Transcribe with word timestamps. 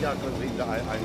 Jahr 0.00 0.14
können 0.14 0.36
Sie 0.40 0.50
da 0.56 0.64
ein. 0.64 0.80
ein 0.80 1.00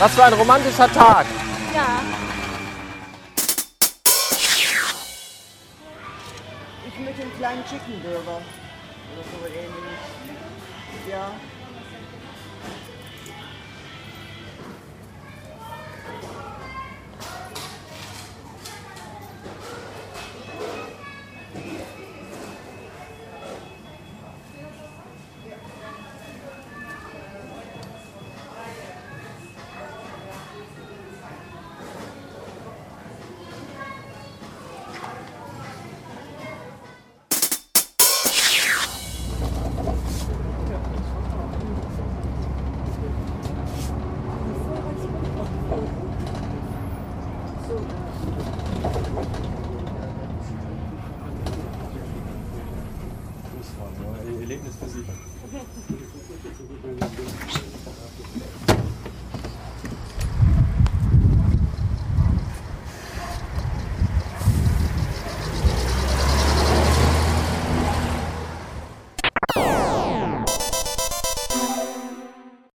Was 0.00 0.14
für 0.14 0.24
ein 0.24 0.32
romantischer 0.32 0.92
Tag. 0.92 1.26
Ja. 1.72 2.02
Ich 6.88 6.98
möchte 6.98 7.22
einen 7.22 7.36
kleinen 7.38 7.64
Chicken 7.64 8.02
Burger. 8.02 8.18
Oder 8.18 9.24
so 9.30 9.46
ähnlich. 9.46 10.00
Ja. 11.08 11.30
Erlebnis 54.44 54.74
für 54.76 54.90
Sie. 54.90 55.04